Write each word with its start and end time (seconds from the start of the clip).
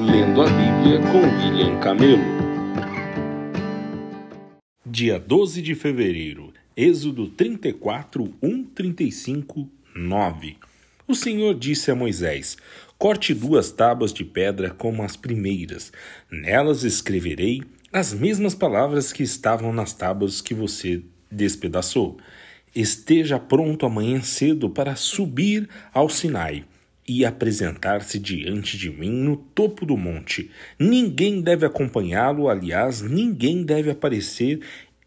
Lendo 0.00 0.42
a 0.42 0.44
Bíblia 0.44 1.00
com 1.10 1.18
William 1.18 1.80
Camelo. 1.80 2.22
Dia 4.86 5.18
12 5.18 5.60
de 5.60 5.74
fevereiro, 5.74 6.52
Êxodo 6.76 7.26
34, 7.26 8.32
1, 8.40 8.64
35, 8.66 9.68
9. 9.96 10.56
O 11.08 11.16
Senhor 11.16 11.52
disse 11.52 11.90
a 11.90 11.96
Moisés: 11.96 12.56
Corte 12.96 13.34
duas 13.34 13.72
tábuas 13.72 14.12
de 14.12 14.24
pedra 14.24 14.70
como 14.70 15.02
as 15.02 15.16
primeiras. 15.16 15.92
Nelas 16.30 16.84
escreverei 16.84 17.64
as 17.92 18.14
mesmas 18.14 18.54
palavras 18.54 19.12
que 19.12 19.24
estavam 19.24 19.72
nas 19.72 19.92
tábuas 19.92 20.40
que 20.40 20.54
você 20.54 21.02
despedaçou. 21.28 22.18
Esteja 22.72 23.40
pronto 23.40 23.84
amanhã 23.84 24.22
cedo 24.22 24.70
para 24.70 24.94
subir 24.94 25.68
ao 25.92 26.08
Sinai 26.08 26.64
e 27.08 27.24
apresentar-se 27.24 28.18
diante 28.18 28.76
de 28.76 28.90
mim 28.90 29.10
no 29.10 29.36
topo 29.36 29.86
do 29.86 29.96
monte. 29.96 30.50
Ninguém 30.78 31.40
deve 31.40 31.64
acompanhá-lo, 31.64 32.48
aliás, 32.48 33.00
ninguém 33.00 33.64
deve 33.64 33.90
aparecer 33.90 34.60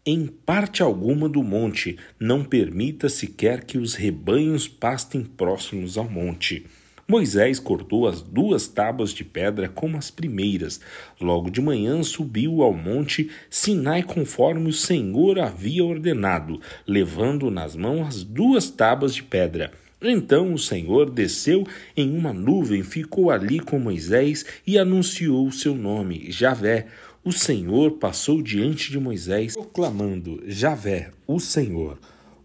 em 0.04 0.26
parte 0.26 0.82
alguma 0.82 1.28
do 1.28 1.42
monte. 1.44 1.96
Não 2.18 2.42
permita 2.42 3.08
sequer 3.08 3.64
que 3.64 3.78
os 3.78 3.94
rebanhos 3.94 4.66
pastem 4.66 5.22
próximos 5.22 5.96
ao 5.96 6.10
monte. 6.10 6.66
Moisés 7.06 7.58
cortou 7.58 8.08
as 8.08 8.22
duas 8.22 8.66
tábuas 8.66 9.12
de 9.12 9.24
pedra 9.24 9.68
como 9.68 9.96
as 9.96 10.10
primeiras. 10.10 10.80
Logo 11.20 11.50
de 11.50 11.60
manhã 11.60 12.02
subiu 12.02 12.62
ao 12.62 12.72
monte 12.72 13.30
Sinai 13.50 14.02
conforme 14.02 14.68
o 14.68 14.72
Senhor 14.72 15.38
havia 15.38 15.84
ordenado, 15.84 16.60
levando 16.86 17.50
nas 17.50 17.76
mãos 17.76 18.08
as 18.08 18.24
duas 18.24 18.70
tábuas 18.70 19.14
de 19.14 19.22
pedra. 19.22 19.72
Então 20.02 20.52
o 20.52 20.58
Senhor 20.58 21.08
desceu 21.08 21.64
em 21.96 22.10
uma 22.16 22.32
nuvem, 22.32 22.82
ficou 22.82 23.30
ali 23.30 23.60
com 23.60 23.78
Moisés 23.78 24.44
e 24.66 24.76
anunciou 24.76 25.46
o 25.46 25.52
seu 25.52 25.74
nome, 25.74 26.30
Javé. 26.30 26.86
O 27.24 27.30
Senhor 27.30 27.92
passou 27.92 28.42
diante 28.42 28.90
de 28.90 28.98
Moisés, 28.98 29.54
proclamando: 29.54 30.42
Javé, 30.46 31.12
o 31.24 31.38
Senhor, 31.38 31.98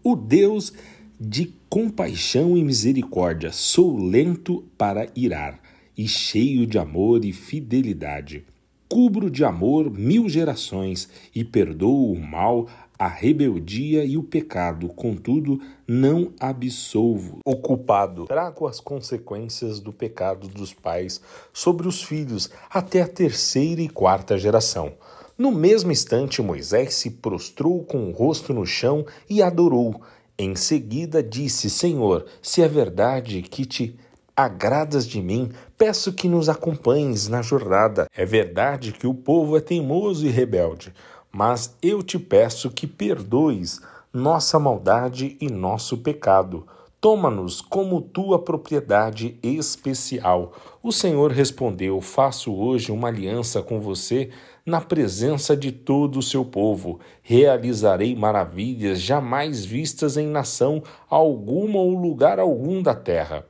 o 0.04 0.14
Deus 0.14 0.72
de 1.20 1.52
compaixão 1.68 2.56
e 2.56 2.62
misericórdia, 2.62 3.50
sou 3.50 3.98
lento 3.98 4.64
para 4.78 5.08
irar 5.16 5.60
e 5.96 6.06
cheio 6.06 6.64
de 6.64 6.78
amor 6.78 7.24
e 7.24 7.32
fidelidade. 7.32 8.44
Cubro 8.88 9.28
de 9.28 9.44
amor 9.44 9.90
mil 9.90 10.28
gerações 10.28 11.10
e 11.34 11.44
perdoo 11.44 12.12
o 12.12 12.18
mal 12.18 12.68
a 12.98 13.06
rebeldia 13.06 14.04
e 14.04 14.18
o 14.18 14.22
pecado, 14.24 14.88
contudo, 14.88 15.60
não 15.86 16.32
absolvo 16.40 17.38
o 17.44 17.56
culpado. 17.56 18.24
Trago 18.24 18.66
as 18.66 18.80
consequências 18.80 19.78
do 19.78 19.92
pecado 19.92 20.48
dos 20.48 20.74
pais 20.74 21.20
sobre 21.52 21.86
os 21.86 22.02
filhos 22.02 22.50
até 22.68 23.00
a 23.00 23.08
terceira 23.08 23.80
e 23.80 23.88
quarta 23.88 24.36
geração. 24.36 24.94
No 25.38 25.52
mesmo 25.52 25.92
instante, 25.92 26.42
Moisés 26.42 26.94
se 26.94 27.10
prostrou 27.10 27.84
com 27.84 28.08
o 28.08 28.10
rosto 28.10 28.52
no 28.52 28.66
chão 28.66 29.06
e 29.30 29.40
adorou. 29.40 30.02
Em 30.36 30.56
seguida 30.56 31.22
disse: 31.22 31.70
Senhor, 31.70 32.26
se 32.42 32.60
é 32.62 32.66
verdade 32.66 33.40
que 33.42 33.64
te 33.64 33.96
agradas 34.36 35.06
de 35.06 35.20
mim, 35.20 35.50
peço 35.76 36.12
que 36.12 36.28
nos 36.28 36.48
acompanhes 36.48 37.28
na 37.28 37.42
jornada. 37.42 38.08
É 38.16 38.24
verdade 38.24 38.92
que 38.92 39.06
o 39.06 39.14
povo 39.14 39.56
é 39.56 39.60
teimoso 39.60 40.26
e 40.26 40.30
rebelde 40.30 40.92
mas 41.38 41.76
eu 41.80 42.02
te 42.02 42.18
peço 42.18 42.68
que 42.68 42.84
perdoes 42.84 43.80
nossa 44.12 44.58
maldade 44.58 45.36
e 45.40 45.48
nosso 45.48 45.98
pecado. 45.98 46.66
Toma-nos 47.00 47.60
como 47.60 48.02
tua 48.02 48.40
propriedade 48.40 49.38
especial. 49.40 50.52
O 50.82 50.90
Senhor 50.90 51.30
respondeu: 51.30 52.00
Faço 52.00 52.52
hoje 52.52 52.90
uma 52.90 53.06
aliança 53.06 53.62
com 53.62 53.78
você 53.78 54.30
na 54.66 54.80
presença 54.80 55.56
de 55.56 55.70
todo 55.70 56.18
o 56.18 56.22
seu 56.24 56.44
povo. 56.44 56.98
Realizarei 57.22 58.16
maravilhas 58.16 59.00
jamais 59.00 59.64
vistas 59.64 60.16
em 60.16 60.26
nação 60.26 60.82
alguma 61.08 61.78
ou 61.78 61.94
lugar 61.94 62.40
algum 62.40 62.82
da 62.82 62.96
terra. 62.96 63.46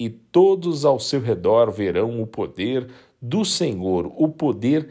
E 0.00 0.08
todos 0.08 0.86
ao 0.86 0.98
seu 0.98 1.20
redor 1.20 1.70
verão 1.70 2.22
o 2.22 2.26
poder 2.26 2.88
do 3.20 3.44
Senhor, 3.44 4.10
o 4.16 4.28
poder 4.28 4.88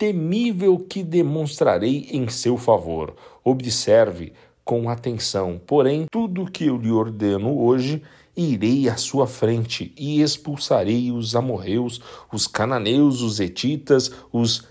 temível 0.00 0.78
que 0.78 1.02
demonstrarei 1.04 2.08
em 2.10 2.26
seu 2.30 2.56
favor. 2.56 3.14
Observe 3.44 4.32
com 4.64 4.88
atenção, 4.88 5.60
porém, 5.66 6.06
tudo 6.10 6.50
que 6.50 6.64
eu 6.64 6.78
lhe 6.78 6.90
ordeno 6.90 7.60
hoje, 7.60 8.02
irei 8.34 8.88
à 8.88 8.96
sua 8.96 9.26
frente 9.26 9.92
e 9.98 10.22
expulsarei 10.22 11.12
os 11.12 11.36
amorreus, 11.36 12.00
os 12.32 12.46
cananeus, 12.46 13.20
os 13.20 13.40
etitas, 13.40 14.10
os 14.32 14.66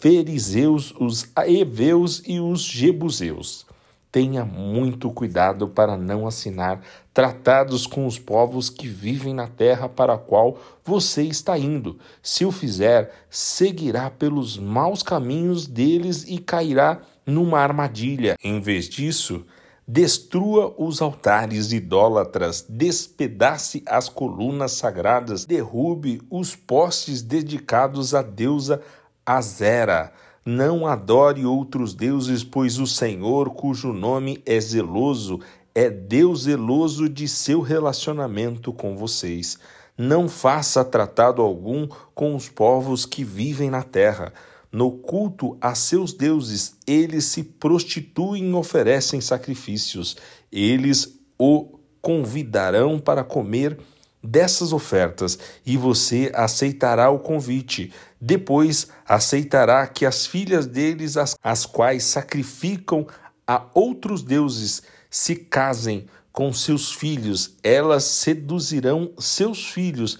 fariseus, 0.00 0.92
os 0.98 1.30
aeveus 1.36 2.20
e 2.26 2.40
os 2.40 2.62
jebuseus 2.62 3.64
tenha 4.12 4.44
muito 4.44 5.10
cuidado 5.10 5.66
para 5.66 5.96
não 5.96 6.26
assinar 6.26 6.82
tratados 7.14 7.86
com 7.86 8.06
os 8.06 8.18
povos 8.18 8.68
que 8.68 8.86
vivem 8.86 9.32
na 9.32 9.48
terra 9.48 9.88
para 9.88 10.14
a 10.14 10.18
qual 10.18 10.58
você 10.84 11.22
está 11.22 11.58
indo. 11.58 11.98
Se 12.22 12.44
o 12.44 12.52
fizer, 12.52 13.10
seguirá 13.30 14.10
pelos 14.10 14.58
maus 14.58 15.02
caminhos 15.02 15.66
deles 15.66 16.26
e 16.28 16.36
cairá 16.36 17.00
numa 17.24 17.58
armadilha. 17.58 18.36
Em 18.44 18.60
vez 18.60 18.86
disso, 18.86 19.46
destrua 19.88 20.74
os 20.76 21.00
altares 21.00 21.72
idólatras, 21.72 22.66
despedace 22.68 23.82
as 23.86 24.10
colunas 24.10 24.72
sagradas, 24.72 25.46
derrube 25.46 26.20
os 26.30 26.54
postes 26.54 27.22
dedicados 27.22 28.14
à 28.14 28.20
deusa 28.20 28.82
Azera 29.24 30.12
não 30.44 30.86
adore 30.86 31.46
outros 31.46 31.94
deuses, 31.94 32.42
pois 32.42 32.78
o 32.78 32.86
Senhor, 32.86 33.50
cujo 33.50 33.92
nome 33.92 34.42
é 34.44 34.58
zeloso, 34.60 35.40
é 35.74 35.88
Deus 35.88 36.42
zeloso 36.42 37.08
de 37.08 37.28
seu 37.28 37.60
relacionamento 37.60 38.72
com 38.72 38.96
vocês. 38.96 39.58
Não 39.96 40.28
faça 40.28 40.84
tratado 40.84 41.40
algum 41.40 41.86
com 42.14 42.34
os 42.34 42.48
povos 42.48 43.06
que 43.06 43.22
vivem 43.22 43.70
na 43.70 43.82
terra. 43.82 44.32
No 44.70 44.90
culto 44.90 45.56
a 45.60 45.74
seus 45.74 46.12
deuses, 46.12 46.76
eles 46.86 47.26
se 47.26 47.44
prostituem 47.44 48.50
e 48.50 48.54
oferecem 48.54 49.20
sacrifícios. 49.20 50.16
Eles 50.50 51.20
o 51.38 51.78
convidarão 52.00 52.98
para 52.98 53.22
comer 53.22 53.78
dessas 54.22 54.72
ofertas 54.72 55.38
e 55.66 55.76
você 55.76 56.30
aceitará 56.34 57.10
o 57.10 57.18
convite. 57.18 57.92
Depois 58.20 58.88
aceitará 59.06 59.86
que 59.86 60.06
as 60.06 60.26
filhas 60.26 60.66
deles, 60.66 61.16
as, 61.16 61.36
as 61.42 61.66
quais 61.66 62.04
sacrificam 62.04 63.06
a 63.46 63.66
outros 63.74 64.22
deuses, 64.22 64.82
se 65.10 65.34
casem 65.34 66.06
com 66.32 66.52
seus 66.52 66.92
filhos, 66.92 67.56
elas 67.62 68.04
seduzirão 68.04 69.12
seus 69.18 69.68
filhos 69.70 70.18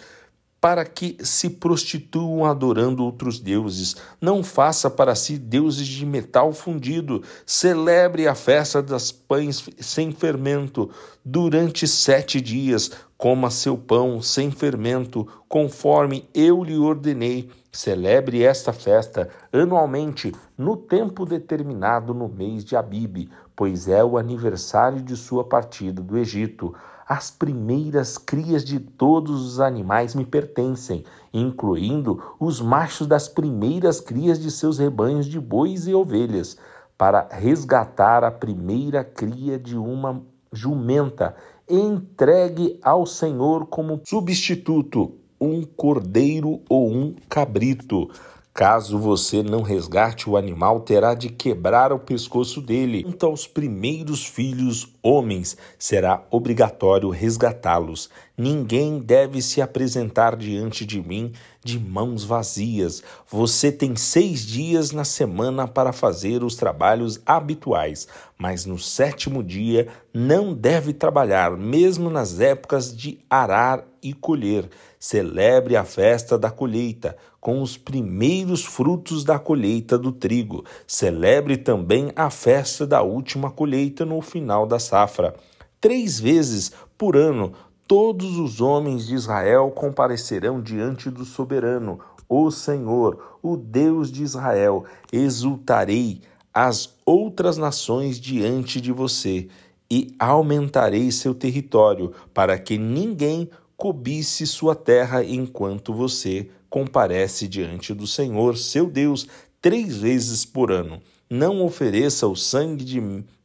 para 0.62 0.84
que 0.84 1.16
se 1.24 1.50
prostituam 1.50 2.44
adorando 2.44 3.02
outros 3.04 3.40
deuses. 3.40 3.96
Não 4.20 4.44
faça 4.44 4.88
para 4.88 5.12
si 5.16 5.36
deuses 5.36 5.88
de 5.88 6.06
metal 6.06 6.52
fundido. 6.52 7.20
Celebre 7.44 8.28
a 8.28 8.34
festa 8.36 8.80
das 8.80 9.10
pães 9.10 9.68
sem 9.80 10.12
fermento. 10.12 10.88
Durante 11.24 11.88
sete 11.88 12.40
dias, 12.40 12.92
coma 13.18 13.50
seu 13.50 13.76
pão 13.76 14.22
sem 14.22 14.52
fermento, 14.52 15.26
conforme 15.48 16.28
eu 16.32 16.62
lhe 16.62 16.78
ordenei. 16.78 17.50
Celebre 17.72 18.44
esta 18.44 18.72
festa 18.72 19.30
anualmente, 19.52 20.32
no 20.56 20.76
tempo 20.76 21.26
determinado 21.26 22.14
no 22.14 22.28
mês 22.28 22.64
de 22.64 22.76
Abibe, 22.76 23.28
pois 23.56 23.88
é 23.88 24.04
o 24.04 24.16
aniversário 24.16 25.02
de 25.02 25.16
sua 25.16 25.42
partida 25.42 26.00
do 26.00 26.16
Egito. 26.16 26.72
As 27.08 27.30
primeiras 27.30 28.16
crias 28.16 28.64
de 28.64 28.78
todos 28.78 29.44
os 29.44 29.60
animais 29.60 30.14
me 30.14 30.24
pertencem, 30.24 31.04
incluindo 31.32 32.22
os 32.38 32.60
machos 32.60 33.06
das 33.06 33.28
primeiras 33.28 34.00
crias 34.00 34.38
de 34.38 34.50
seus 34.50 34.78
rebanhos 34.78 35.26
de 35.26 35.40
bois 35.40 35.86
e 35.86 35.94
ovelhas, 35.94 36.56
para 36.96 37.28
resgatar 37.30 38.22
a 38.22 38.30
primeira 38.30 39.02
cria 39.02 39.58
de 39.58 39.76
uma 39.76 40.22
jumenta, 40.52 41.34
entregue 41.68 42.78
ao 42.82 43.06
Senhor 43.06 43.66
como 43.66 44.00
substituto 44.04 45.16
um 45.40 45.64
cordeiro 45.64 46.60
ou 46.68 46.88
um 46.88 47.16
cabrito. 47.28 48.08
Caso 48.54 48.98
você 48.98 49.42
não 49.42 49.62
resgate 49.62 50.28
o 50.28 50.36
animal, 50.36 50.80
terá 50.80 51.14
de 51.14 51.30
quebrar 51.30 51.92
o 51.92 51.98
pescoço 51.98 52.60
dele. 52.60 53.02
Quanto 53.02 53.26
aos 53.26 53.46
primeiros 53.46 54.26
filhos 54.26 54.91
homens, 55.02 55.56
será 55.78 56.24
obrigatório 56.30 57.10
resgatá-los. 57.10 58.08
Ninguém 58.36 58.98
deve 58.98 59.42
se 59.42 59.60
apresentar 59.60 60.36
diante 60.36 60.86
de 60.86 61.00
mim 61.00 61.32
de 61.64 61.78
mãos 61.78 62.24
vazias. 62.24 63.02
Você 63.28 63.70
tem 63.70 63.94
seis 63.94 64.44
dias 64.44 64.90
na 64.90 65.04
semana 65.04 65.68
para 65.68 65.92
fazer 65.92 66.42
os 66.42 66.56
trabalhos 66.56 67.20
habituais, 67.26 68.08
mas 68.38 68.64
no 68.64 68.78
sétimo 68.78 69.42
dia 69.42 69.88
não 70.12 70.54
deve 70.54 70.92
trabalhar, 70.92 71.56
mesmo 71.56 72.10
nas 72.10 72.40
épocas 72.40 72.96
de 72.96 73.18
arar 73.28 73.84
e 74.02 74.12
colher. 74.12 74.68
Celebre 74.98 75.76
a 75.76 75.84
festa 75.84 76.38
da 76.38 76.50
colheita, 76.50 77.16
com 77.40 77.60
os 77.60 77.76
primeiros 77.76 78.64
frutos 78.64 79.24
da 79.24 79.38
colheita 79.38 79.98
do 79.98 80.12
trigo. 80.12 80.64
Celebre 80.86 81.56
também 81.56 82.12
a 82.14 82.30
festa 82.30 82.86
da 82.86 83.02
última 83.02 83.50
colheita 83.50 84.04
no 84.04 84.20
final 84.20 84.66
da 84.66 84.78
safra. 84.92 85.34
Três 85.80 86.20
vezes 86.20 86.70
por 86.98 87.16
ano, 87.16 87.54
todos 87.88 88.36
os 88.36 88.60
homens 88.60 89.06
de 89.06 89.14
Israel 89.14 89.70
comparecerão 89.70 90.60
diante 90.60 91.08
do 91.08 91.24
soberano, 91.24 91.98
o 92.28 92.50
Senhor, 92.50 93.38
o 93.42 93.56
Deus 93.56 94.12
de 94.12 94.22
Israel. 94.22 94.84
Exultarei 95.10 96.20
as 96.52 96.94
outras 97.06 97.56
nações 97.56 98.20
diante 98.20 98.82
de 98.82 98.92
você 98.92 99.48
e 99.90 100.14
aumentarei 100.18 101.10
seu 101.10 101.34
território, 101.34 102.12
para 102.34 102.58
que 102.58 102.76
ninguém 102.76 103.48
cobice 103.78 104.46
sua 104.46 104.74
terra 104.74 105.24
enquanto 105.24 105.94
você 105.94 106.50
comparece 106.68 107.48
diante 107.48 107.94
do 107.94 108.06
Senhor, 108.06 108.58
seu 108.58 108.90
Deus, 108.90 109.26
três 109.60 109.96
vezes 109.96 110.44
por 110.44 110.70
ano. 110.70 111.00
Não 111.28 111.64
ofereça 111.64 112.26
o 112.26 112.36
sangue 112.36 112.84
de 112.84 113.00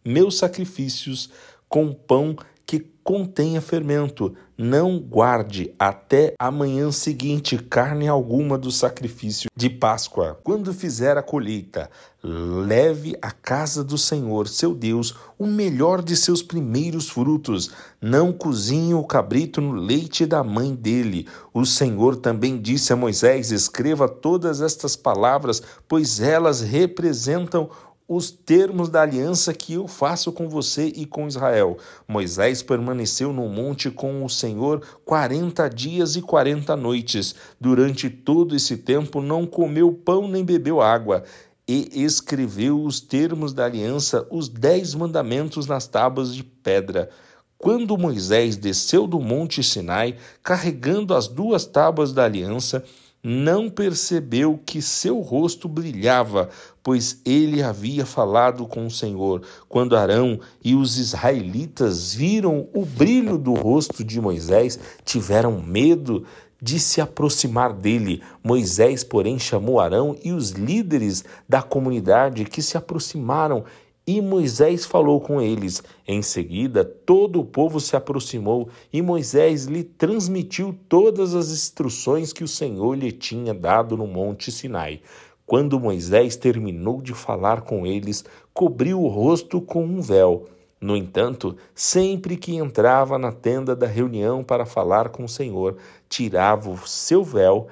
meus 0.08 0.38
sacrifícios 0.38 1.30
com 1.68 1.94
pão 1.94 2.36
que 2.66 2.80
contenha 3.04 3.62
fermento. 3.62 4.36
Não 4.58 5.00
guarde 5.00 5.74
até 5.80 6.34
a 6.38 6.52
manhã 6.52 6.92
seguinte 6.92 7.58
carne 7.58 8.08
alguma 8.08 8.58
do 8.58 8.72
sacrifício 8.72 9.50
de 9.56 9.70
Páscoa. 9.70 10.38
Quando 10.44 10.74
fizer 10.74 11.16
a 11.16 11.22
colheita, 11.22 11.90
leve 12.22 13.16
à 13.22 13.32
casa 13.32 13.84
do 13.84 13.98
Senhor, 13.98 14.48
seu 14.48 14.74
Deus, 14.74 15.16
o 15.38 15.46
melhor 15.46 16.02
de 16.02 16.18
seus 16.18 16.42
primeiros 16.42 17.08
frutos. 17.08 17.72
Não 18.02 18.34
cozinhe 18.34 18.96
o 18.96 19.04
cabrito 19.04 19.62
no 19.62 19.74
leite 19.74 20.26
da 20.26 20.44
mãe 20.44 20.76
dele. 20.76 21.28
O 21.54 21.66
Senhor 21.66 22.16
também 22.16 22.60
disse 22.60 22.92
a 22.92 22.96
Moisés: 22.96 23.52
Escreva 23.52 24.10
todas 24.10 24.60
estas 24.60 24.96
palavras, 24.96 25.62
pois 25.88 26.20
elas 26.20 26.62
representam 26.62 27.70
os 28.08 28.32
termos 28.32 28.88
da 28.88 29.02
aliança 29.02 29.54
que 29.54 29.74
eu 29.74 29.88
faço 29.88 30.32
com 30.32 30.48
você 30.48 30.92
e 30.96 31.06
com 31.06 31.28
Israel. 31.28 31.78
Moisés 32.08 32.64
permaneceu 32.64 33.34
no 33.34 33.50
monte 33.50 33.92
com 33.92 34.24
o 34.24 34.30
Senhor 34.30 34.82
quarenta 35.04 35.70
dias 35.70 36.16
e 36.16 36.22
quarenta 36.22 36.76
noites. 36.76 37.36
Durante 37.60 38.10
todo 38.10 38.56
esse 38.56 38.78
tempo 38.78 39.22
não 39.22 39.46
comeu 39.46 39.92
pão 39.92 40.28
nem 40.28 40.46
bebeu 40.46 40.82
água. 40.82 41.24
E 41.68 42.02
escreveu 42.02 42.82
os 42.82 43.02
termos 43.02 43.52
da 43.52 43.66
aliança, 43.66 44.26
os 44.32 44.48
dez 44.48 44.96
mandamentos 44.96 45.68
nas 45.68 45.86
tábuas 45.86 46.34
de 46.34 46.42
pedra. 46.42 47.10
Quando 47.58 47.98
Moisés 47.98 48.56
desceu 48.56 49.06
do 49.06 49.20
monte 49.20 49.62
Sinai, 49.62 50.16
carregando 50.42 51.14
as 51.14 51.28
duas 51.28 51.66
tábuas 51.66 52.14
da 52.14 52.24
aliança, 52.24 52.86
não 53.30 53.70
percebeu 53.70 54.58
que 54.66 54.82
seu 54.82 55.20
rosto 55.20 55.68
brilhava, 55.68 56.48
pois 56.82 57.20
ele 57.26 57.62
havia 57.62 58.06
falado 58.06 58.66
com 58.66 58.86
o 58.86 58.90
Senhor. 58.90 59.42
Quando 59.68 59.98
Arão 59.98 60.40
e 60.64 60.74
os 60.74 60.98
israelitas 60.98 62.14
viram 62.14 62.70
o 62.74 62.86
brilho 62.86 63.38
do 63.38 63.54
rosto 63.54 64.02
de 64.02 64.22
Moisés, 64.22 64.80
tiveram 65.04 65.62
medo 65.62 66.24
de 66.62 66.80
se 66.80 67.02
aproximar 67.02 67.74
dele. 67.74 68.24
Moisés, 68.42 69.04
porém, 69.04 69.38
chamou 69.38 69.82
Arão 69.82 70.16
e 70.24 70.32
os 70.32 70.52
líderes 70.52 71.26
da 71.50 71.62
comunidade 71.62 72.46
que 72.46 72.62
se 72.62 72.78
aproximaram 72.78 73.66
e 74.08 74.22
Moisés 74.22 74.86
falou 74.86 75.20
com 75.20 75.42
eles. 75.42 75.84
Em 76.08 76.22
seguida, 76.22 76.86
todo 76.86 77.42
o 77.42 77.46
povo 77.46 77.78
se 77.82 77.94
aproximou 77.94 78.70
e 78.92 79.02
Moisés 79.02 79.66
lhe 79.66 79.84
transmitiu 79.84 80.74
todas 80.88 81.36
as 81.36 81.52
instruções 81.52 82.32
que 82.32 82.44
o 82.44 82.48
Senhor 82.48 82.98
lhe 82.98 83.12
tinha 83.12 83.54
dado 83.54 83.98
no 83.98 84.08
Monte 84.08 84.50
Sinai. 84.50 85.02
Quando 85.46 85.80
Moisés 85.80 86.38
terminou 86.38 87.02
de 87.02 87.14
falar 87.14 87.62
com 87.62 87.86
eles, 87.86 88.24
cobriu 88.54 89.02
o 89.02 89.10
rosto 89.10 89.60
com 89.60 89.84
um 89.84 90.02
véu. 90.02 90.46
No 90.80 90.96
entanto, 90.96 91.58
sempre 91.76 92.38
que 92.38 92.56
entrava 92.56 93.18
na 93.18 93.32
tenda 93.32 93.76
da 93.76 93.88
reunião 93.88 94.42
para 94.44 94.66
falar 94.66 95.10
com 95.10 95.26
o 95.26 95.30
Senhor, 95.30 95.76
tirava 96.08 96.70
o 96.70 96.78
seu 96.88 97.24
véu 97.24 97.68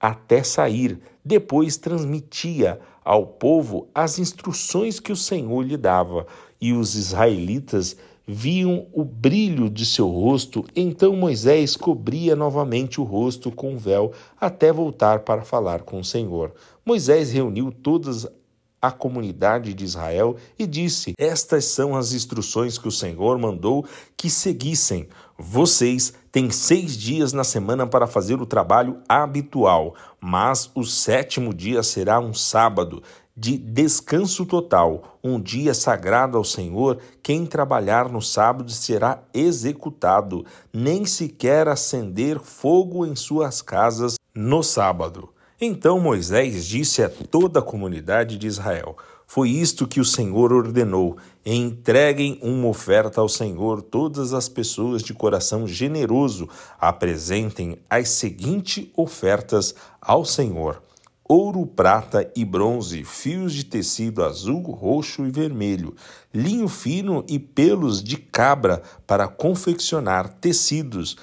até 0.00 0.42
sair, 0.42 0.98
depois 1.24 1.76
transmitia 1.76 2.80
ao 3.06 3.24
povo 3.24 3.86
as 3.94 4.18
instruções 4.18 4.98
que 4.98 5.12
o 5.12 5.16
Senhor 5.16 5.62
lhe 5.62 5.76
dava, 5.76 6.26
e 6.60 6.72
os 6.72 6.96
israelitas 6.96 7.96
viam 8.26 8.88
o 8.92 9.04
brilho 9.04 9.70
de 9.70 9.86
seu 9.86 10.08
rosto, 10.08 10.64
então 10.74 11.14
Moisés 11.14 11.76
cobria 11.76 12.34
novamente 12.34 13.00
o 13.00 13.04
rosto 13.04 13.52
com 13.52 13.78
véu 13.78 14.10
até 14.40 14.72
voltar 14.72 15.20
para 15.20 15.42
falar 15.42 15.82
com 15.82 16.00
o 16.00 16.04
Senhor. 16.04 16.52
Moisés 16.84 17.30
reuniu 17.30 17.70
todas 17.70 18.26
a 18.86 18.92
comunidade 18.92 19.74
de 19.74 19.84
Israel 19.84 20.36
e 20.58 20.66
disse: 20.66 21.12
Estas 21.18 21.64
são 21.64 21.96
as 21.96 22.12
instruções 22.12 22.78
que 22.78 22.88
o 22.88 22.92
Senhor 22.92 23.38
mandou 23.38 23.86
que 24.16 24.30
seguissem. 24.30 25.08
Vocês 25.38 26.12
têm 26.32 26.50
seis 26.50 26.96
dias 26.96 27.32
na 27.32 27.44
semana 27.44 27.86
para 27.86 28.06
fazer 28.06 28.40
o 28.40 28.46
trabalho 28.46 28.98
habitual, 29.08 29.94
mas 30.20 30.70
o 30.74 30.84
sétimo 30.84 31.52
dia 31.52 31.82
será 31.82 32.18
um 32.18 32.32
sábado 32.32 33.02
de 33.36 33.58
descanso 33.58 34.46
total, 34.46 35.18
um 35.22 35.38
dia 35.38 35.74
sagrado 35.74 36.38
ao 36.38 36.44
Senhor. 36.44 36.98
Quem 37.22 37.44
trabalhar 37.44 38.08
no 38.08 38.22
sábado 38.22 38.70
será 38.70 39.22
executado, 39.34 40.46
nem 40.72 41.04
sequer 41.04 41.68
acender 41.68 42.38
fogo 42.38 43.04
em 43.04 43.14
suas 43.14 43.60
casas 43.60 44.16
no 44.34 44.62
sábado. 44.62 45.35
Então 45.60 45.98
Moisés 45.98 46.66
disse 46.66 47.02
a 47.02 47.08
toda 47.08 47.60
a 47.60 47.62
comunidade 47.62 48.36
de 48.36 48.46
Israel: 48.46 48.96
foi 49.26 49.50
isto 49.50 49.88
que 49.88 50.00
o 50.00 50.04
Senhor 50.04 50.52
ordenou: 50.52 51.16
entreguem 51.44 52.38
uma 52.42 52.68
oferta 52.68 53.20
ao 53.20 53.28
Senhor. 53.28 53.82
Todas 53.82 54.32
as 54.32 54.48
pessoas 54.48 55.02
de 55.02 55.12
coração 55.12 55.66
generoso 55.66 56.48
apresentem 56.78 57.78
as 57.90 58.10
seguintes 58.10 58.86
ofertas 58.94 59.74
ao 60.00 60.24
Senhor: 60.24 60.80
ouro, 61.28 61.66
prata 61.66 62.30
e 62.36 62.44
bronze, 62.44 63.02
fios 63.02 63.52
de 63.52 63.64
tecido 63.64 64.22
azul, 64.22 64.60
roxo 64.60 65.26
e 65.26 65.30
vermelho, 65.30 65.96
linho 66.32 66.68
fino 66.68 67.24
e 67.28 67.38
pelos 67.38 68.02
de 68.02 68.16
cabra 68.16 68.82
para 69.06 69.26
confeccionar 69.26 70.34
tecidos 70.34 71.16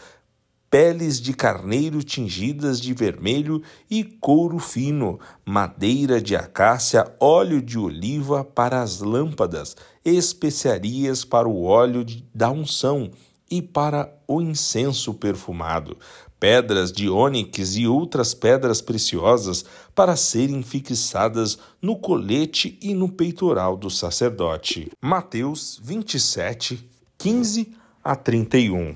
peles 0.73 1.21
de 1.21 1.33
carneiro 1.33 2.01
tingidas 2.01 2.81
de 2.81 2.95
vermelho 2.95 3.61
e 3.87 4.03
couro 4.03 4.57
fino, 4.57 5.19
madeira 5.45 6.19
de 6.19 6.35
acácia, 6.35 7.13
óleo 7.19 7.61
de 7.61 7.77
oliva 7.77 8.43
para 8.43 8.81
as 8.81 8.99
lâmpadas, 8.99 9.77
especiarias 10.03 11.23
para 11.23 11.47
o 11.47 11.65
óleo 11.65 12.03
da 12.33 12.49
unção 12.49 13.11
e 13.51 13.61
para 13.61 14.11
o 14.27 14.41
incenso 14.41 15.13
perfumado, 15.13 15.95
pedras 16.39 16.91
de 16.91 17.07
ônix 17.07 17.75
e 17.75 17.85
outras 17.85 18.33
pedras 18.33 18.81
preciosas 18.81 19.63
para 19.93 20.15
serem 20.15 20.63
fixadas 20.63 21.59
no 21.79 21.95
colete 21.95 22.79
e 22.81 22.95
no 22.95 23.09
peitoral 23.09 23.77
do 23.77 23.91
sacerdote. 23.91 24.91
Mateus 24.99 25.79
27, 25.83 26.89
15 27.19 27.75
a 28.03 28.15
31. 28.15 28.95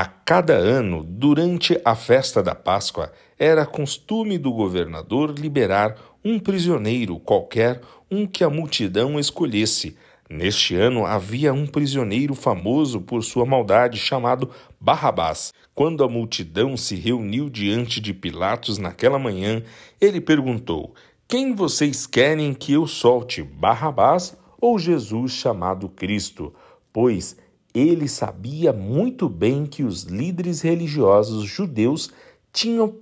A 0.00 0.04
cada 0.04 0.52
ano, 0.54 1.02
durante 1.02 1.76
a 1.84 1.96
festa 1.96 2.40
da 2.40 2.54
Páscoa, 2.54 3.10
era 3.36 3.66
costume 3.66 4.38
do 4.38 4.52
governador 4.52 5.36
liberar 5.36 5.96
um 6.24 6.38
prisioneiro 6.38 7.18
qualquer, 7.18 7.80
um 8.08 8.24
que 8.24 8.44
a 8.44 8.48
multidão 8.48 9.18
escolhesse. 9.18 9.96
Neste 10.30 10.76
ano 10.76 11.04
havia 11.04 11.52
um 11.52 11.66
prisioneiro 11.66 12.36
famoso 12.36 13.00
por 13.00 13.24
sua 13.24 13.44
maldade 13.44 13.98
chamado 13.98 14.48
Barrabás. 14.80 15.52
Quando 15.74 16.04
a 16.04 16.08
multidão 16.08 16.76
se 16.76 16.94
reuniu 16.94 17.50
diante 17.50 18.00
de 18.00 18.14
Pilatos 18.14 18.78
naquela 18.78 19.18
manhã, 19.18 19.64
ele 20.00 20.20
perguntou: 20.20 20.94
Quem 21.26 21.56
vocês 21.56 22.06
querem 22.06 22.54
que 22.54 22.72
eu 22.72 22.86
solte, 22.86 23.42
Barrabás 23.42 24.36
ou 24.60 24.78
Jesus 24.78 25.32
chamado 25.32 25.88
Cristo? 25.88 26.54
Pois 26.92 27.36
ele 27.74 28.08
sabia 28.08 28.72
muito 28.72 29.28
bem 29.28 29.66
que 29.66 29.82
os 29.82 30.04
líderes 30.04 30.60
religiosos 30.60 31.44
judeus 31.44 32.10
tinham 32.52 32.94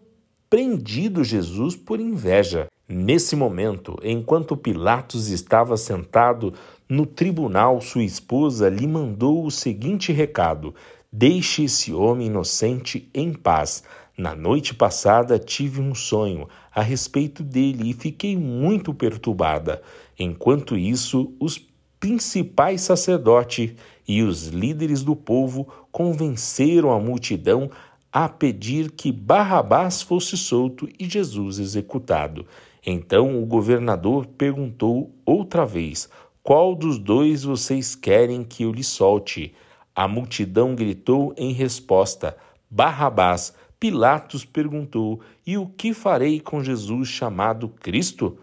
prendido 0.51 1.25
Jesus 1.25 1.77
por 1.77 2.01
inveja. 2.01 2.69
Nesse 2.89 3.35
momento, 3.35 3.97
enquanto 4.03 4.57
Pilatos 4.57 5.29
estava 5.29 5.77
sentado 5.77 6.55
no 6.89 7.05
tribunal, 7.05 7.81
sua 7.81 8.05
esposa 8.05 8.69
lhe 8.69 8.87
mandou 8.87 9.45
o 9.45 9.51
seguinte 9.51 10.13
recado: 10.13 10.75
Deixe 11.13 11.65
esse 11.65 11.93
homem 11.93 12.29
inocente 12.29 13.09
em 13.15 13.33
paz. 13.33 13.83
Na 14.17 14.35
noite 14.35 14.73
passada 14.75 15.39
tive 15.39 15.81
um 15.81 15.95
sonho 15.95 16.49
a 16.75 16.81
respeito 16.81 17.43
dele 17.43 17.91
e 17.91 17.93
fiquei 17.93 18.37
muito 18.37 18.95
perturbada. 18.95 19.83
Enquanto 20.19 20.77
isso, 20.77 21.35
os 21.39 21.61
principais 21.99 22.83
sacerdotes 22.83 23.73
e 24.07 24.23
os 24.23 24.49
líderes 24.49 25.03
do 25.03 25.17
povo 25.17 25.67
convenceram 25.91 26.93
a 26.93 27.01
multidão 27.01 27.71
a 28.13 28.29
pedir 28.29 28.93
que 28.93 29.13
Barrabás 29.13 30.01
fosse 30.01 30.37
solto 30.37 30.89
e 30.99 31.09
Jesus 31.09 31.59
executado. 31.59 32.47
Então 32.85 33.43
o 33.43 33.45
governador 33.45 34.27
perguntou 34.27 35.11
outra 35.25 35.67
vez: 35.67 36.09
Qual 36.43 36.75
dos 36.75 36.99
dois 36.99 37.43
vocês 37.43 37.95
querem 37.95 38.45
que 38.45 38.63
eu 38.63 38.73
lhe 38.73 38.85
solte? 38.85 39.53
A 39.95 40.07
multidão 40.07 40.75
gritou 40.75 41.35
em 41.37 41.53
resposta: 41.53 42.37
Barrabás. 42.71 43.55
Pilatos 43.79 44.45
perguntou: 44.45 45.21
E 45.47 45.59
o 45.59 45.67
que 45.67 45.93
farei 45.93 46.41
com 46.41 46.65
Jesus 46.65 47.09
chamado 47.09 47.69
Cristo? 47.69 48.39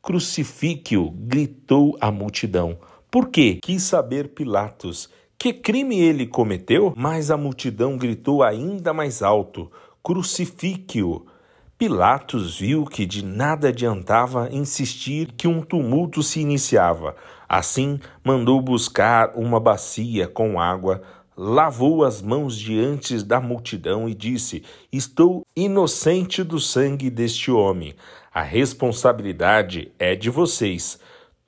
Crucifique-o, 0.00 1.10
gritou 1.10 1.98
a 2.00 2.10
multidão. 2.10 2.78
Por 3.10 3.30
quê? 3.30 3.58
Quis 3.62 3.84
saber 3.84 4.28
Pilatos. 4.28 5.08
Que 5.38 5.52
crime 5.52 5.98
ele 5.98 6.26
cometeu? 6.26 6.92
Mas 6.94 7.30
a 7.30 7.38
multidão 7.38 7.96
gritou 7.96 8.42
ainda 8.42 8.92
mais 8.92 9.22
alto: 9.22 9.70
Crucifique-o! 10.02 11.24
Pilatos 11.78 12.58
viu 12.58 12.84
que 12.84 13.06
de 13.06 13.24
nada 13.24 13.68
adiantava 13.68 14.48
insistir 14.52 15.32
que 15.32 15.48
um 15.48 15.62
tumulto 15.62 16.22
se 16.22 16.40
iniciava. 16.40 17.16
Assim, 17.48 17.98
mandou 18.22 18.60
buscar 18.60 19.32
uma 19.36 19.58
bacia 19.58 20.28
com 20.28 20.60
água, 20.60 21.00
lavou 21.34 22.04
as 22.04 22.20
mãos 22.20 22.58
diante 22.58 23.22
da 23.22 23.40
multidão 23.40 24.06
e 24.06 24.14
disse: 24.14 24.62
Estou 24.92 25.46
inocente 25.56 26.42
do 26.42 26.60
sangue 26.60 27.08
deste 27.08 27.50
homem. 27.50 27.94
A 28.34 28.42
responsabilidade 28.42 29.92
é 29.98 30.14
de 30.14 30.28
vocês. 30.28 30.98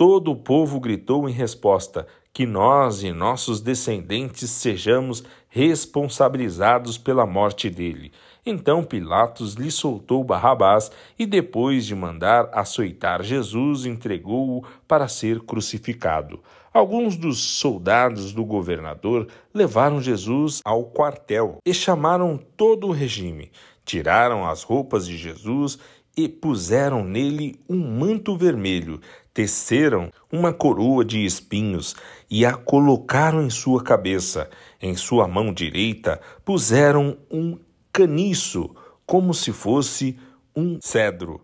Todo 0.00 0.30
o 0.30 0.36
povo 0.36 0.80
gritou 0.80 1.28
em 1.28 1.32
resposta: 1.32 2.06
que 2.32 2.46
nós 2.46 3.02
e 3.02 3.12
nossos 3.12 3.60
descendentes 3.60 4.48
sejamos 4.48 5.22
responsabilizados 5.46 6.96
pela 6.96 7.26
morte 7.26 7.68
dele. 7.68 8.10
Então 8.46 8.82
Pilatos 8.82 9.56
lhe 9.56 9.70
soltou 9.70 10.24
Barrabás 10.24 10.90
e, 11.18 11.26
depois 11.26 11.84
de 11.84 11.94
mandar 11.94 12.48
açoitar 12.54 13.22
Jesus, 13.22 13.84
entregou-o 13.84 14.64
para 14.88 15.06
ser 15.06 15.40
crucificado. 15.40 16.40
Alguns 16.72 17.14
dos 17.14 17.38
soldados 17.38 18.32
do 18.32 18.42
governador 18.42 19.28
levaram 19.52 20.00
Jesus 20.00 20.62
ao 20.64 20.84
quartel 20.84 21.58
e 21.62 21.74
chamaram 21.74 22.40
todo 22.56 22.86
o 22.86 22.92
regime. 22.92 23.52
Tiraram 23.84 24.48
as 24.48 24.62
roupas 24.62 25.06
de 25.06 25.18
Jesus 25.18 25.78
e 26.16 26.28
puseram 26.28 27.04
nele 27.04 27.60
um 27.68 27.78
manto 27.78 28.36
vermelho, 28.36 29.00
teceram 29.40 30.12
uma 30.30 30.52
coroa 30.52 31.02
de 31.02 31.24
espinhos 31.24 31.96
e 32.30 32.44
a 32.44 32.52
colocaram 32.52 33.42
em 33.42 33.48
sua 33.48 33.82
cabeça. 33.82 34.50
Em 34.82 34.94
sua 34.94 35.26
mão 35.26 35.50
direita 35.50 36.20
puseram 36.44 37.16
um 37.30 37.58
caniço, 37.90 38.74
como 39.06 39.32
se 39.32 39.50
fosse 39.50 40.18
um 40.54 40.78
cedro. 40.82 41.42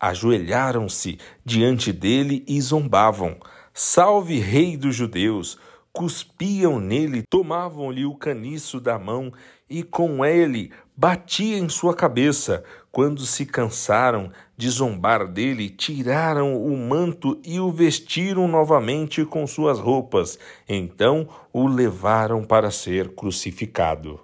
Ajoelharam-se 0.00 1.18
diante 1.44 1.92
dele 1.92 2.44
e 2.46 2.60
zombavam: 2.60 3.36
Salve, 3.74 4.38
Rei 4.38 4.76
dos 4.76 4.94
Judeus! 4.94 5.58
Cuspiam 5.92 6.80
nele, 6.80 7.22
tomavam-lhe 7.28 8.06
o 8.06 8.14
caniço 8.14 8.80
da 8.80 8.98
mão 8.98 9.30
e 9.68 9.82
com 9.82 10.24
ele 10.24 10.72
batia 10.96 11.58
em 11.58 11.68
sua 11.68 11.94
cabeça. 11.94 12.64
Quando 12.90 13.26
se 13.26 13.44
cansaram 13.44 14.30
de 14.56 14.70
zombar 14.70 15.26
dele, 15.26 15.68
tiraram 15.68 16.62
o 16.62 16.76
manto 16.76 17.38
e 17.44 17.60
o 17.60 17.70
vestiram 17.70 18.48
novamente 18.48 19.24
com 19.26 19.46
suas 19.46 19.78
roupas. 19.78 20.38
Então 20.66 21.28
o 21.52 21.66
levaram 21.66 22.42
para 22.42 22.70
ser 22.70 23.10
crucificado. 23.10 24.18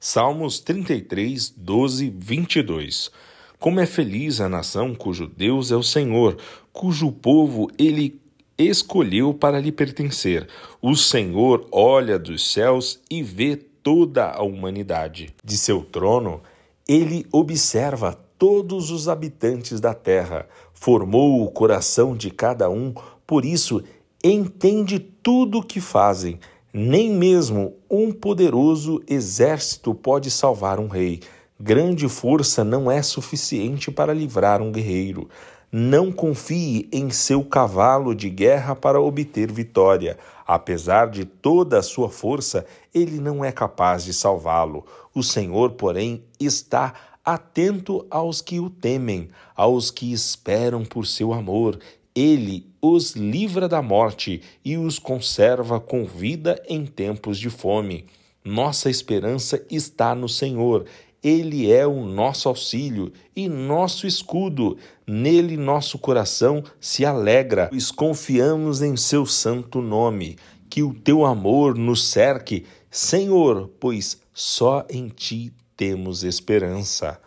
Salmos 0.00 0.58
33, 0.58 1.50
12, 1.50 2.12
22. 2.16 3.12
Como 3.60 3.78
é 3.78 3.86
feliz 3.86 4.40
a 4.40 4.48
nação 4.48 4.92
cujo 4.92 5.28
Deus 5.28 5.70
é 5.70 5.76
o 5.76 5.84
Senhor, 5.84 6.36
cujo 6.72 7.12
povo 7.12 7.70
ele 7.78 8.20
escolheu 8.58 9.32
para 9.34 9.60
lhe 9.60 9.72
pertencer. 9.72 10.46
O 10.80 10.94
Senhor 10.94 11.66
olha 11.70 12.18
dos 12.18 12.52
céus 12.52 13.00
e 13.10 13.22
vê 13.22 13.56
toda 13.56 14.30
a 14.30 14.42
humanidade. 14.42 15.34
De 15.44 15.56
seu 15.56 15.82
trono, 15.82 16.40
ele 16.88 17.26
observa 17.32 18.18
todos 18.38 18.90
os 18.90 19.08
habitantes 19.08 19.80
da 19.80 19.94
terra, 19.94 20.48
formou 20.74 21.42
o 21.42 21.50
coração 21.50 22.16
de 22.16 22.30
cada 22.30 22.68
um, 22.68 22.92
por 23.26 23.44
isso 23.44 23.82
entende 24.22 24.98
tudo 24.98 25.58
o 25.58 25.62
que 25.62 25.80
fazem. 25.80 26.38
Nem 26.72 27.10
mesmo 27.10 27.74
um 27.88 28.10
poderoso 28.10 29.02
exército 29.06 29.94
pode 29.94 30.30
salvar 30.30 30.80
um 30.80 30.88
rei. 30.88 31.20
Grande 31.60 32.08
força 32.08 32.64
não 32.64 32.90
é 32.90 33.02
suficiente 33.02 33.90
para 33.90 34.12
livrar 34.12 34.60
um 34.60 34.72
guerreiro. 34.72 35.28
Não 35.74 36.12
confie 36.12 36.86
em 36.92 37.08
seu 37.08 37.42
cavalo 37.42 38.14
de 38.14 38.28
guerra 38.28 38.76
para 38.76 39.00
obter 39.00 39.50
vitória. 39.50 40.18
Apesar 40.46 41.08
de 41.08 41.24
toda 41.24 41.78
a 41.78 41.82
sua 41.82 42.10
força, 42.10 42.66
ele 42.92 43.18
não 43.18 43.42
é 43.42 43.50
capaz 43.50 44.04
de 44.04 44.12
salvá-lo. 44.12 44.84
O 45.14 45.22
Senhor, 45.22 45.70
porém, 45.70 46.22
está 46.38 46.92
atento 47.24 48.04
aos 48.10 48.42
que 48.42 48.60
o 48.60 48.68
temem, 48.68 49.30
aos 49.56 49.90
que 49.90 50.12
esperam 50.12 50.84
por 50.84 51.06
seu 51.06 51.32
amor. 51.32 51.78
Ele 52.14 52.66
os 52.82 53.12
livra 53.12 53.66
da 53.66 53.80
morte 53.80 54.42
e 54.62 54.76
os 54.76 54.98
conserva 54.98 55.80
com 55.80 56.04
vida 56.04 56.62
em 56.68 56.84
tempos 56.84 57.38
de 57.38 57.48
fome. 57.48 58.04
Nossa 58.44 58.90
esperança 58.90 59.64
está 59.70 60.14
no 60.14 60.28
Senhor. 60.28 60.84
Ele 61.22 61.70
é 61.70 61.86
o 61.86 62.04
nosso 62.04 62.48
auxílio 62.48 63.12
e 63.34 63.48
nosso 63.48 64.08
escudo. 64.08 64.76
Nele 65.14 65.58
nosso 65.58 65.98
coração 65.98 66.64
se 66.80 67.04
alegra, 67.04 67.68
pois 67.68 67.90
confiamos 67.90 68.80
em 68.80 68.96
seu 68.96 69.26
santo 69.26 69.82
nome. 69.82 70.38
Que 70.70 70.82
o 70.82 70.94
teu 70.94 71.26
amor 71.26 71.76
nos 71.76 72.08
cerque, 72.08 72.64
Senhor, 72.90 73.70
pois 73.78 74.18
só 74.32 74.86
em 74.88 75.08
ti 75.08 75.52
temos 75.76 76.24
esperança. 76.24 77.20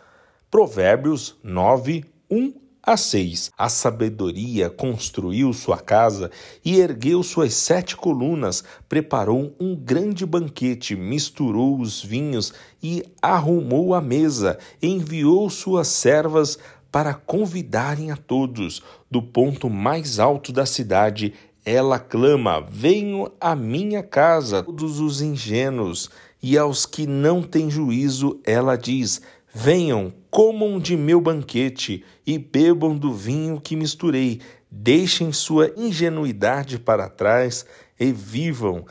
Provérbios 0.50 1.36
9, 1.44 2.04
1 2.28 2.54
a 2.86 2.96
6. 2.96 3.50
A 3.58 3.68
sabedoria 3.68 4.70
construiu 4.70 5.52
sua 5.52 5.78
casa 5.78 6.30
e 6.64 6.78
ergueu 6.78 7.20
suas 7.24 7.52
sete 7.52 7.96
colunas, 7.96 8.62
preparou 8.88 9.54
um 9.58 9.74
grande 9.74 10.24
banquete, 10.24 10.94
misturou 10.94 11.80
os 11.80 12.00
vinhos 12.00 12.52
e 12.80 13.04
arrumou 13.20 13.92
a 13.92 14.00
mesa, 14.00 14.56
enviou 14.80 15.50
suas 15.50 15.88
servas 15.88 16.56
para 16.90 17.14
convidarem 17.14 18.10
a 18.10 18.16
todos. 18.16 18.82
Do 19.10 19.22
ponto 19.22 19.68
mais 19.68 20.18
alto 20.18 20.52
da 20.52 20.64
cidade, 20.64 21.34
ela 21.64 21.98
clama: 21.98 22.60
Venham 22.60 23.30
à 23.40 23.56
minha 23.56 24.02
casa, 24.02 24.62
todos 24.62 25.00
os 25.00 25.20
ingênuos. 25.20 26.08
E 26.42 26.56
aos 26.56 26.86
que 26.86 27.06
não 27.06 27.42
têm 27.42 27.68
juízo, 27.68 28.40
ela 28.44 28.76
diz: 28.76 29.20
Venham, 29.52 30.12
comam 30.30 30.78
de 30.78 30.96
meu 30.96 31.20
banquete 31.20 32.04
e 32.26 32.38
bebam 32.38 32.96
do 32.96 33.12
vinho 33.12 33.60
que 33.60 33.74
misturei. 33.74 34.40
Deixem 34.70 35.32
sua 35.32 35.72
ingenuidade 35.76 36.78
para 36.78 37.08
trás 37.08 37.66
e 37.98 38.12
vivam. 38.12 38.84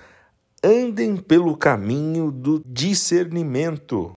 Andem 0.64 1.16
pelo 1.16 1.56
caminho 1.56 2.32
do 2.32 2.62
discernimento. 2.66 4.14